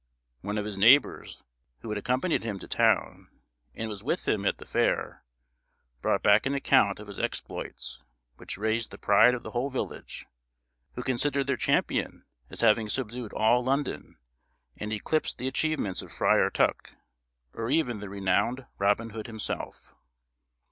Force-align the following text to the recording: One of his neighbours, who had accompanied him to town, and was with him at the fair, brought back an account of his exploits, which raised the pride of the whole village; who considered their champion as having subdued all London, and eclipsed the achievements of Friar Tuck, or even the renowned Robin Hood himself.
One 0.41 0.57
of 0.57 0.65
his 0.65 0.79
neighbours, 0.79 1.43
who 1.81 1.89
had 1.89 1.97
accompanied 1.99 2.41
him 2.41 2.57
to 2.57 2.67
town, 2.67 3.29
and 3.75 3.87
was 3.87 4.03
with 4.03 4.27
him 4.27 4.47
at 4.47 4.57
the 4.57 4.65
fair, 4.65 5.23
brought 6.01 6.23
back 6.23 6.47
an 6.47 6.55
account 6.55 6.99
of 6.99 7.05
his 7.05 7.19
exploits, 7.19 8.01
which 8.37 8.57
raised 8.57 8.89
the 8.89 8.97
pride 8.97 9.35
of 9.35 9.43
the 9.43 9.51
whole 9.51 9.69
village; 9.69 10.25
who 10.95 11.03
considered 11.03 11.45
their 11.45 11.55
champion 11.55 12.25
as 12.49 12.61
having 12.61 12.89
subdued 12.89 13.31
all 13.31 13.63
London, 13.63 14.17
and 14.79 14.91
eclipsed 14.91 15.37
the 15.37 15.47
achievements 15.47 16.01
of 16.01 16.11
Friar 16.11 16.49
Tuck, 16.49 16.93
or 17.53 17.69
even 17.69 17.99
the 17.99 18.09
renowned 18.09 18.65
Robin 18.79 19.11
Hood 19.11 19.27
himself. 19.27 19.93